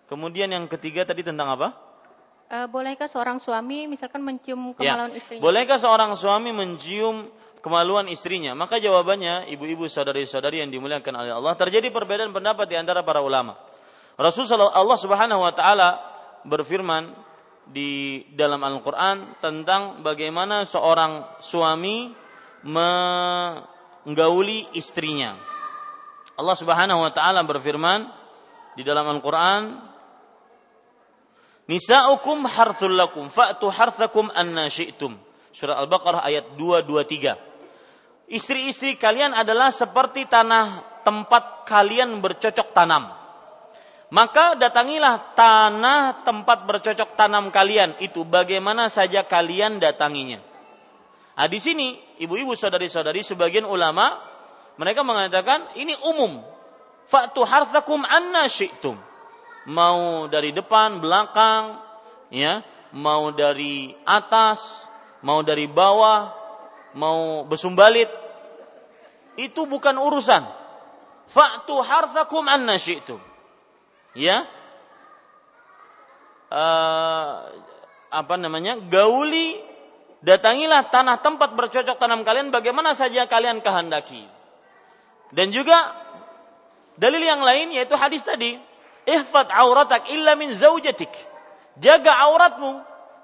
[0.08, 1.85] Kemudian yang ketiga tadi tentang apa
[2.46, 4.94] Uh, bolehkah seorang suami misalkan mencium ya.
[4.94, 5.18] kemaluan ya.
[5.18, 5.42] istrinya?
[5.42, 7.26] Bolehkah seorang suami mencium
[7.66, 8.54] kemaluan istrinya?
[8.54, 13.58] Maka jawabannya, ibu-ibu saudari-saudari yang dimuliakan oleh Allah, terjadi perbedaan pendapat di antara para ulama.
[14.16, 16.00] Rasulullah Allah Subhanahu wa taala
[16.46, 17.18] berfirman
[17.66, 22.14] di dalam Al-Qur'an tentang bagaimana seorang suami
[22.62, 23.58] menggauli
[24.78, 25.34] istrinya.
[26.38, 28.06] Allah Subhanahu wa taala berfirman
[28.78, 29.95] di dalam Al-Qur'an
[31.66, 35.18] Nisa'ukum harthul lakum fa'tu harthakum anna syi'tum.
[35.50, 38.30] Surah Al-Baqarah ayat 223.
[38.30, 43.10] Istri-istri kalian adalah seperti tanah tempat kalian bercocok tanam.
[44.14, 50.38] Maka datangilah tanah tempat bercocok tanam kalian itu bagaimana saja kalian datanginya.
[51.36, 54.22] Nah, di sini ibu-ibu saudari-saudari sebagian ulama
[54.78, 56.46] mereka mengatakan ini umum.
[57.10, 59.15] Fa'tu harthakum anna syi'tum
[59.66, 61.82] mau dari depan, belakang,
[62.30, 62.62] ya,
[62.94, 64.62] mau dari atas,
[65.26, 66.32] mau dari bawah,
[66.96, 68.10] mau besumbalit,
[69.36, 70.46] itu bukan urusan.
[71.30, 73.20] Fa'tu harthakum anna syi'tum.
[74.16, 74.48] Ya.
[76.48, 77.52] uh,
[78.16, 79.60] apa namanya gauli
[80.24, 84.24] datangilah tanah tempat bercocok tanam kalian bagaimana saja kalian kehendaki
[85.36, 85.76] dan juga
[86.96, 88.56] dalil yang lain yaitu hadis tadi
[89.06, 91.10] ihfad auratak illa min zaujatik
[91.78, 92.82] jaga auratmu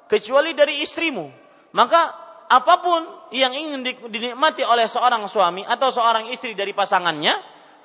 [0.07, 1.27] kecuali dari istrimu
[1.75, 2.17] maka
[2.51, 7.33] apa pun yang ingin dinikmati oleh seorang suami atau seorang istri dari pasangannya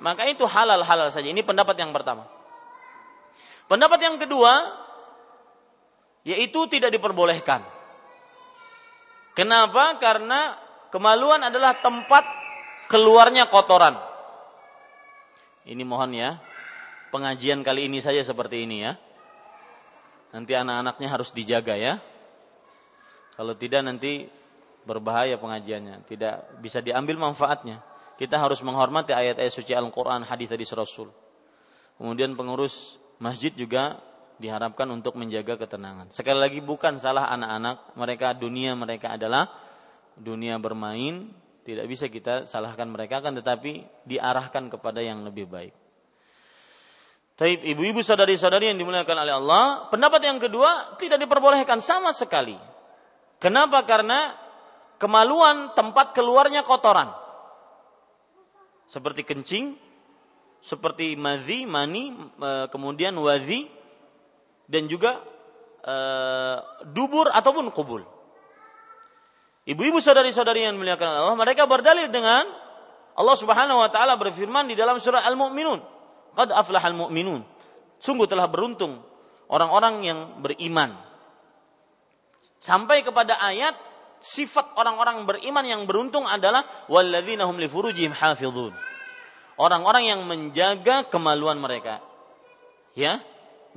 [0.03, 2.27] maka itu halal halal saja ini pendapat yang pertama
[3.71, 4.85] pendapat yang kedua
[6.27, 7.63] yaitu tidak diperbolehkan.
[9.31, 9.95] Kenapa?
[9.95, 10.59] Karena
[10.91, 12.27] kemaluan adalah tempat
[12.91, 13.95] keluarnya kotoran.
[15.63, 16.35] Ini mohon ya,
[17.09, 18.93] pengajian kali ini saja seperti ini ya.
[20.35, 22.03] Nanti anak-anaknya harus dijaga ya.
[23.37, 24.27] Kalau tidak nanti
[24.83, 27.83] berbahaya pengajiannya, tidak bisa diambil manfaatnya.
[28.17, 31.13] Kita harus menghormati ayat-ayat suci Al-Qur'an, hadis-hadis Rasul.
[32.01, 34.01] Kemudian pengurus masjid juga
[34.41, 36.09] diharapkan untuk menjaga ketenangan.
[36.09, 39.49] Sekali lagi bukan salah anak-anak, mereka dunia mereka adalah
[40.17, 41.29] dunia bermain,
[41.61, 45.86] tidak bisa kita salahkan mereka kan tetapi diarahkan kepada yang lebih baik.
[47.37, 52.57] Taib ibu-ibu saudari-saudari yang dimuliakan oleh Allah, pendapat yang kedua tidak diperbolehkan sama sekali.
[53.37, 53.85] Kenapa?
[53.85, 54.33] Karena
[54.97, 57.13] kemaluan tempat keluarnya kotoran.
[58.89, 59.77] Seperti kencing,
[60.65, 63.69] seperti mazi, mani, e, kemudian wazi,
[64.65, 65.21] dan juga
[65.85, 65.95] e,
[66.89, 68.01] dubur ataupun kubul.
[69.69, 72.49] Ibu-ibu saudari-saudari yang muliakan Allah, mereka berdalil dengan
[73.13, 75.96] Allah Subhanahu wa taala berfirman di dalam surah Al-Mu'minun,
[76.37, 77.41] "Qad aflahal mu'minun."
[77.97, 79.01] Sungguh telah beruntung
[79.49, 80.93] orang-orang yang beriman.
[82.61, 83.73] Sampai kepada ayat
[84.21, 88.73] sifat orang-orang beriman yang beruntung adalah walladzina hum li furujihim hafizun.
[89.57, 92.05] Orang-orang yang menjaga kemaluan mereka.
[92.93, 93.25] Ya,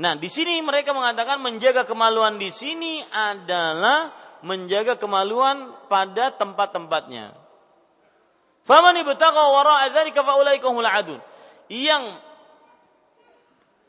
[0.01, 7.37] Nah, di sini mereka mengatakan menjaga kemaluan di sini adalah menjaga kemaluan pada tempat-tempatnya.
[8.65, 11.21] Faman ibtaqa wara'a dzalika fa ulaika humul adun.
[11.69, 12.17] Yang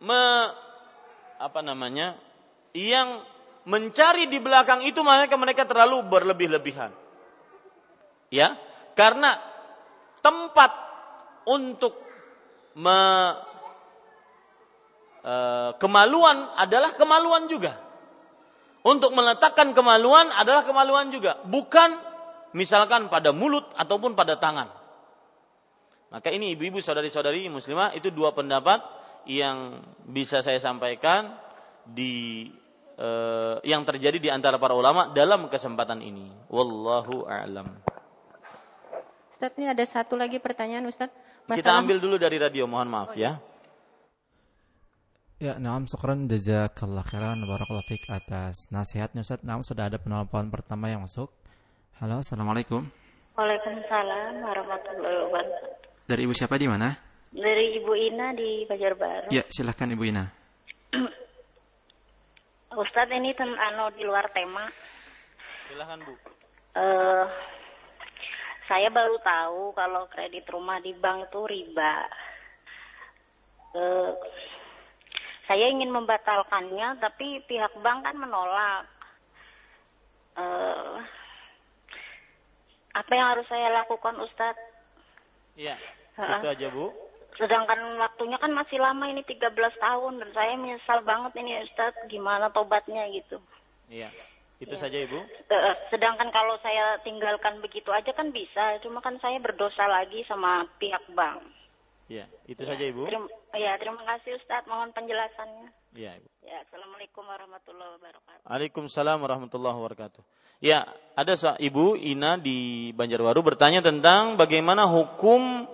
[0.01, 0.21] me,
[1.37, 2.17] apa namanya?
[2.73, 3.23] Yang
[3.69, 6.89] mencari di belakang itu mereka mereka terlalu berlebih-lebihan.
[8.33, 8.57] Ya,
[8.97, 9.37] karena
[10.23, 10.71] tempat
[11.45, 11.93] untuk
[12.73, 12.99] me,
[15.21, 15.33] e,
[15.77, 17.77] kemaluan adalah kemaluan juga.
[18.81, 21.93] Untuk meletakkan kemaluan adalah kemaluan juga, bukan
[22.57, 24.73] misalkan pada mulut ataupun pada tangan.
[26.09, 28.81] Maka ini ibu-ibu saudari-saudari muslimah itu dua pendapat
[29.25, 31.35] yang bisa saya sampaikan
[31.85, 32.47] di
[32.97, 33.09] e,
[33.65, 36.29] yang terjadi di antara para ulama dalam kesempatan ini.
[36.49, 37.69] Wallahu a'lam.
[39.33, 41.09] Ustaz, ini ada satu lagi pertanyaan Ustaz.
[41.49, 41.57] Masalah...
[41.57, 43.41] Kita ambil dulu dari radio, mohon maaf oh, ya.
[43.41, 43.49] ya.
[45.41, 49.41] Ya, naam syukran jazakallah khairan barakallahu fik atas nasihatnya Ustaz.
[49.41, 51.33] Naam sudah ada penelpon pertama yang masuk.
[51.97, 52.85] Halo, Assalamualaikum.
[53.33, 56.05] Waalaikumsalam warahmatullahi wabarakatuh.
[56.05, 57.10] Dari Ibu siapa di mana?
[57.31, 59.31] Dari Ibu Ina di Banjarbaru.
[59.31, 60.27] Ya, silahkan Ibu Ina.
[62.83, 64.67] Ustadz ini anu di luar tema.
[65.71, 66.13] Silahkan Bu.
[66.71, 67.27] Uh,
[68.67, 72.07] saya baru tahu kalau kredit rumah di bank itu riba.
[73.71, 74.11] Uh,
[75.47, 78.87] saya ingin membatalkannya tapi pihak bank kan menolak
[80.35, 80.99] uh,
[82.91, 84.63] apa yang harus saya lakukan Ustadz?
[85.55, 85.75] Iya,
[86.15, 87.10] itu aja Bu.
[87.41, 92.53] Sedangkan waktunya kan masih lama ini 13 tahun dan saya menyesal banget ini Ustadz gimana
[92.53, 93.41] tobatnya gitu.
[93.89, 94.13] Iya,
[94.61, 94.81] itu ya.
[94.85, 95.17] saja Ibu.
[95.49, 100.69] Uh, sedangkan kalau saya tinggalkan begitu aja kan bisa, cuma kan saya berdosa lagi sama
[100.77, 101.41] pihak bank.
[102.05, 103.09] Ya, itu ya, saja Ibu.
[103.09, 103.27] Terima,
[103.57, 104.69] ya, terima kasih Ustadz.
[104.69, 105.67] Mohon penjelasannya.
[105.97, 106.29] Ya, Ibu.
[106.45, 108.45] Ya, Assalamualaikum warahmatullahi wabarakatuh.
[108.45, 110.23] Waalaikumsalam warahmatullahi wabarakatuh.
[110.61, 110.85] Ya,
[111.17, 115.65] ada Ibu Ina di Banjarbaru bertanya tentang bagaimana hukum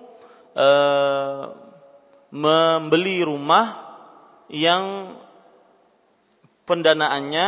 [0.58, 0.70] e,
[2.34, 3.66] membeli rumah
[4.50, 5.14] yang
[6.66, 7.48] pendanaannya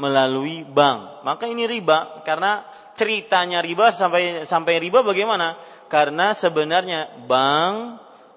[0.00, 1.22] melalui bank.
[1.22, 2.64] Maka ini riba karena
[2.96, 5.56] ceritanya riba sampai sampai riba bagaimana?
[5.86, 7.76] Karena sebenarnya bank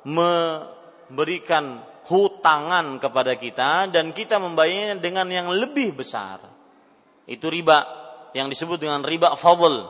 [0.05, 6.41] memberikan hutangan kepada kita dan kita membayarnya dengan yang lebih besar.
[7.29, 7.85] Itu riba
[8.33, 9.85] yang disebut dengan riba fadl,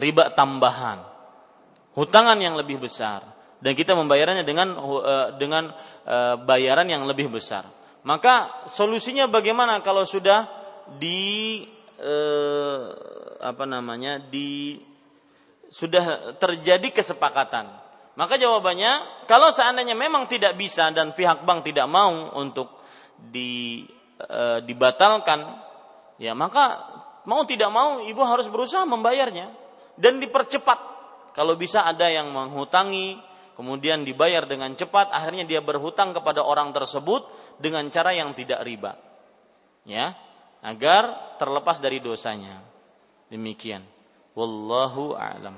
[0.00, 1.04] riba tambahan.
[1.96, 5.72] Hutangan yang lebih besar dan kita membayarnya dengan uh, dengan
[6.04, 7.68] uh, bayaran yang lebih besar.
[8.06, 10.46] Maka solusinya bagaimana kalau sudah
[11.00, 11.62] di
[11.98, 12.84] uh,
[13.42, 14.78] apa namanya di
[15.66, 17.86] sudah terjadi kesepakatan
[18.16, 22.72] maka jawabannya, kalau seandainya memang tidak bisa dan pihak bank tidak mau untuk
[23.12, 23.84] di
[24.64, 25.60] dibatalkan,
[26.16, 26.80] ya maka
[27.28, 29.52] mau tidak mau ibu harus berusaha membayarnya
[30.00, 30.96] dan dipercepat.
[31.36, 33.20] Kalau bisa ada yang menghutangi,
[33.56, 37.26] kemudian dibayar dengan cepat, akhirnya dia berhutang kepada orang tersebut
[37.58, 39.00] dengan cara yang tidak riba.
[39.88, 40.14] Ya,
[40.60, 42.62] agar terlepas dari dosanya.
[43.32, 43.82] Demikian.
[44.36, 45.56] Wallahu a'lam.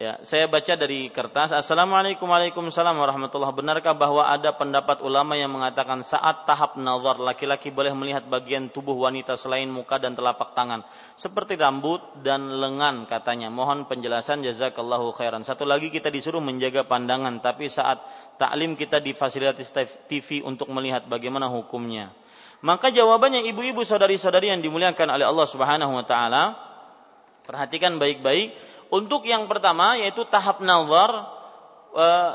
[0.00, 1.52] Ya, saya baca dari kertas.
[1.52, 8.24] Assalamualaikum warahmatullahi Benarkah bahwa ada pendapat ulama yang mengatakan saat tahap nazar laki-laki boleh melihat
[8.24, 10.88] bagian tubuh wanita selain muka dan telapak tangan
[11.20, 13.52] seperti rambut dan lengan katanya.
[13.52, 15.44] Mohon penjelasan jazakallahu khairan.
[15.44, 18.00] Satu lagi kita disuruh menjaga pandangan tapi saat
[18.40, 19.68] taklim kita di fasilitas
[20.08, 22.08] TV untuk melihat bagaimana hukumnya.
[22.64, 26.56] Maka jawabannya ibu-ibu saudari-saudari yang dimuliakan oleh Allah Subhanahu wa taala
[27.44, 31.10] perhatikan baik-baik untuk yang pertama yaitu tahap nazar
[31.94, 32.32] uh,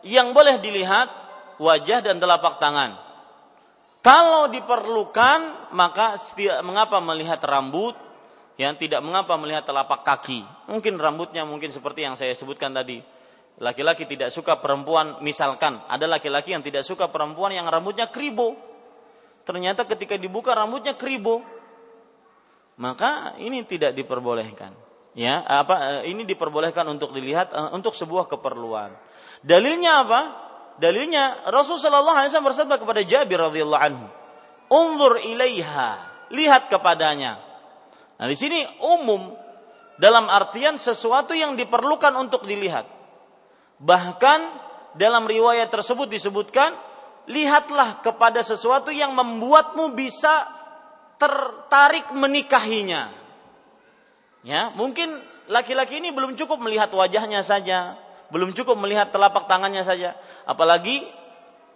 [0.00, 1.12] yang boleh dilihat
[1.60, 2.96] wajah dan telapak tangan.
[4.00, 6.16] Kalau diperlukan maka
[6.64, 7.92] mengapa melihat rambut,
[8.58, 10.42] yang tidak mengapa melihat telapak kaki.
[10.66, 12.98] Mungkin rambutnya mungkin seperti yang saya sebutkan tadi.
[13.58, 18.54] Laki-laki tidak suka perempuan, misalkan ada laki-laki yang tidak suka perempuan yang rambutnya kribo.
[19.46, 21.42] Ternyata ketika dibuka rambutnya kribo.
[22.78, 24.87] Maka ini tidak diperbolehkan
[25.18, 28.94] ya apa eh, ini diperbolehkan untuk dilihat uh, untuk sebuah keperluan.
[29.42, 30.20] Dalilnya apa?
[30.78, 34.06] Dalilnya Rasulullah sallallahu alaihi wasallam bersabda kepada Jabir radhiyallahu anhu,
[34.70, 37.40] "Unzur ilaiha." Lihat kepadanya.
[38.20, 39.32] Nah, di sini umum
[39.98, 42.86] dalam artian sesuatu yang diperlukan untuk dilihat.
[43.82, 44.40] Bahkan
[44.94, 46.76] dalam riwayat tersebut disebutkan,
[47.26, 50.46] lihatlah kepada sesuatu yang membuatmu bisa
[51.18, 53.17] tertarik menikahinya.
[54.46, 55.18] Ya, mungkin
[55.50, 57.98] laki-laki ini belum cukup melihat wajahnya saja,
[58.30, 60.14] belum cukup melihat telapak tangannya saja.
[60.46, 61.02] Apalagi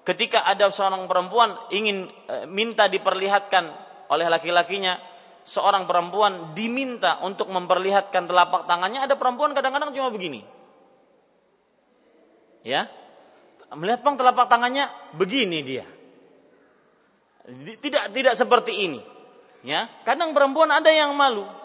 [0.06, 3.64] ketika ada seorang perempuan ingin e, minta diperlihatkan
[4.12, 5.00] oleh laki-lakinya,
[5.42, 10.46] seorang perempuan diminta untuk memperlihatkan telapak tangannya, ada perempuan kadang-kadang cuma begini.
[12.62, 12.86] Ya.
[13.72, 14.84] Melihat bang telapak tangannya
[15.16, 15.88] begini dia.
[17.80, 19.00] Tidak tidak seperti ini.
[19.64, 21.61] Ya, kadang perempuan ada yang malu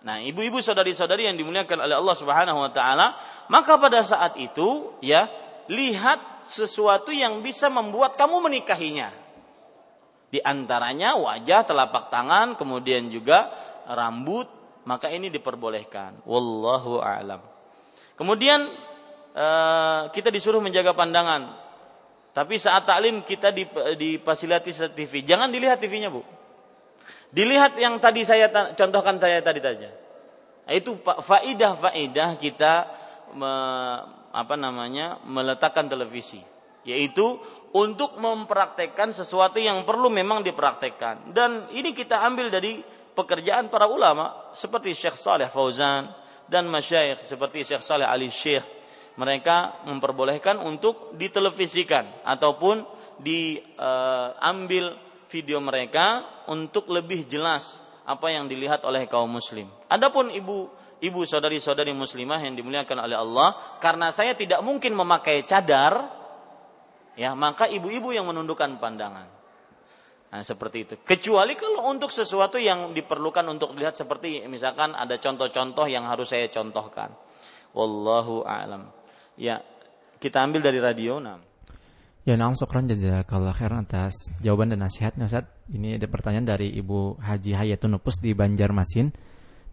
[0.00, 3.20] Nah, ibu-ibu saudari-saudari yang dimuliakan oleh Allah Subhanahu wa taala,
[3.52, 5.28] maka pada saat itu ya,
[5.68, 9.12] lihat sesuatu yang bisa membuat kamu menikahinya.
[10.32, 13.52] Di antaranya wajah, telapak tangan, kemudian juga
[13.84, 14.48] rambut,
[14.88, 16.24] maka ini diperbolehkan.
[16.24, 17.44] Wallahu a'lam.
[18.16, 18.72] Kemudian
[19.36, 21.60] eh, kita disuruh menjaga pandangan.
[22.30, 23.66] Tapi saat taklim kita di,
[23.98, 26.22] di fasilitas TV, jangan dilihat TV-nya, Bu.
[27.30, 29.90] Dilihat yang tadi saya contohkan saya tadi saja.
[30.70, 32.72] Itu faidah-faidah kita
[33.34, 33.52] me,
[34.30, 36.42] apa namanya meletakkan televisi,
[36.86, 37.38] yaitu
[37.70, 41.30] untuk mempraktekkan sesuatu yang perlu memang dipraktekkan.
[41.30, 42.82] Dan ini kita ambil dari
[43.14, 46.10] pekerjaan para ulama seperti Syekh Saleh Fauzan
[46.50, 48.66] dan masyayikh seperti Syekh Saleh Ali Syekh.
[49.18, 52.86] Mereka memperbolehkan untuk ditelevisikan ataupun
[53.20, 59.70] diambil uh, video mereka untuk lebih jelas apa yang dilihat oleh kaum muslim.
[59.86, 60.66] Adapun ibu
[61.00, 66.10] ibu saudari-saudari muslimah yang dimuliakan oleh Allah, karena saya tidak mungkin memakai cadar,
[67.16, 69.40] ya maka ibu-ibu yang menundukkan pandangan.
[70.30, 70.94] Nah, seperti itu.
[71.02, 76.46] Kecuali kalau untuk sesuatu yang diperlukan untuk dilihat seperti misalkan ada contoh-contoh yang harus saya
[76.46, 77.10] contohkan.
[77.74, 78.94] Wallahu a'lam.
[79.34, 79.62] Ya,
[80.22, 81.18] kita ambil dari radio.
[81.18, 81.49] Nah.
[82.28, 84.12] Ya naam syukran jazakallah khairan atas
[84.44, 85.48] jawaban dan nasihatnya Ustaz.
[85.72, 89.08] Ini ada pertanyaan dari Ibu Haji Hayatun Nupus di Banjarmasin.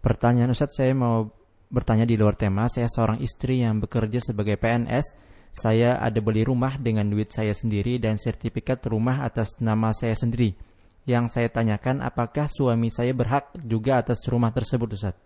[0.00, 1.28] Pertanyaan Ustaz saya mau
[1.68, 2.64] bertanya di luar tema.
[2.72, 5.28] Saya seorang istri yang bekerja sebagai PNS.
[5.52, 10.56] Saya ada beli rumah dengan duit saya sendiri dan sertifikat rumah atas nama saya sendiri.
[11.04, 15.16] Yang saya tanyakan apakah suami saya berhak juga atas rumah tersebut Ustaz?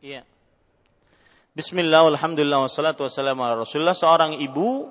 [0.00, 0.24] Iya.
[1.52, 3.96] Bismillah, alhamdulillah, wassalatu wassalamu ala rasulullah.
[3.96, 4.88] Seorang ibu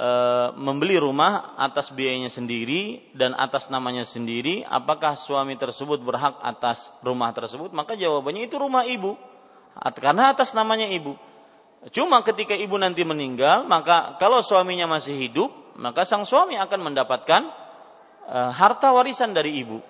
[0.00, 0.08] e,
[0.56, 7.28] membeli rumah atas biayanya sendiri dan atas namanya sendiri, apakah suami tersebut berhak atas rumah
[7.36, 7.68] tersebut?
[7.76, 9.20] Maka jawabannya itu rumah ibu.
[9.76, 11.14] Karena atas namanya ibu.
[11.92, 17.42] Cuma ketika ibu nanti meninggal, maka kalau suaminya masih hidup, maka sang suami akan mendapatkan
[18.24, 19.80] e, harta warisan dari ibu.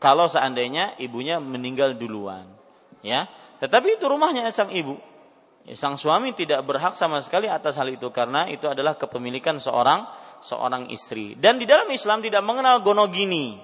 [0.00, 2.48] Kalau seandainya ibunya meninggal duluan,
[3.04, 3.28] ya.
[3.60, 4.96] Tetapi itu rumahnya sang ibu.
[5.68, 10.08] Ya, sang suami tidak berhak sama sekali atas hal itu karena itu adalah kepemilikan seorang
[10.40, 11.36] seorang istri.
[11.36, 13.60] Dan di dalam Islam tidak mengenal gonogini.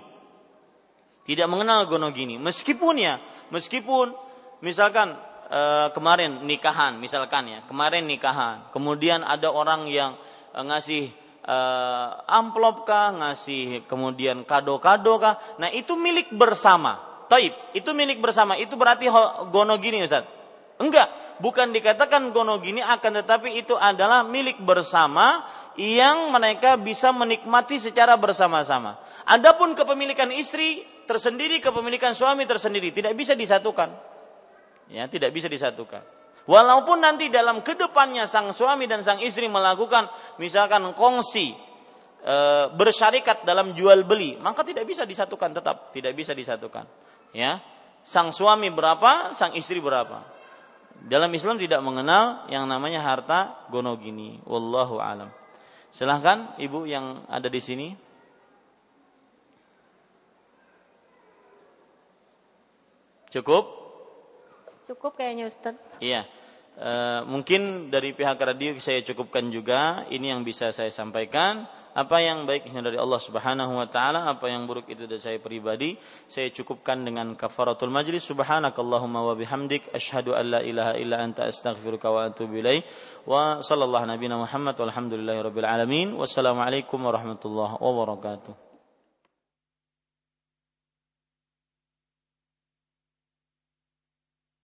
[1.25, 2.37] Tidak mengenal gonogini.
[2.37, 3.19] Meskipun ya,
[3.49, 4.13] meskipun
[4.61, 5.17] misalkan
[5.49, 10.15] e, kemarin nikahan, misalkan ya, kemarin nikahan, kemudian ada orang yang
[10.53, 11.05] e, ngasih
[11.47, 15.39] uh, amplop kah, ngasih kemudian kado-kado kah.
[15.63, 17.25] Nah, itu milik bersama.
[17.31, 18.59] Taib, itu milik bersama.
[18.59, 19.11] Itu berarti
[19.51, 20.36] gono gini Ustaz.
[20.77, 25.45] Enggak, bukan dikatakan gono gini akan tetapi itu adalah milik bersama
[25.77, 29.01] yang mereka bisa menikmati secara bersama-sama.
[29.29, 33.93] Adapun kepemilikan istri tersendiri, kepemilikan suami tersendiri tidak bisa disatukan.
[34.87, 36.05] Ya, tidak bisa disatukan.
[36.47, 40.07] Walaupun nanti dalam ke depannya sang suami dan sang istri melakukan
[40.39, 41.51] misalkan kongsi
[42.23, 42.37] e,
[42.71, 46.87] bersyarikat dalam jual beli, maka tidak bisa disatukan tetap, tidak bisa disatukan.
[47.35, 47.59] Ya,
[48.07, 50.36] sang suami berapa, sang istri berapa.
[51.05, 54.41] Dalam Islam tidak mengenal yang namanya harta gonogini.
[54.49, 55.29] Wallahu alam.
[55.93, 57.89] Silahkan ibu yang ada di sini.
[63.31, 63.65] Cukup?
[64.89, 65.77] Cukup kayaknya Ustaz.
[66.01, 66.25] Iya.
[66.79, 66.91] E,
[67.29, 70.09] mungkin dari pihak radio saya cukupkan juga.
[70.09, 71.69] Ini yang bisa saya sampaikan.
[71.97, 75.97] Apa yang baiknya dari Allah Subhanahu wa taala, apa yang buruk itu dari saya pribadi,
[76.29, 78.21] saya cukupkan dengan kafaratul majlis.
[78.29, 82.85] Subhanakallahumma wa bihamdik asyhadu an la ilaha illa anta astaghfiruka wa atubu ilaik.
[83.25, 86.13] Wa sallallahu nabiyana Muhammad walhamdulillahi rabbil alamin.
[86.21, 88.66] Wassalamualaikum warahmatullahi wabarakatuh.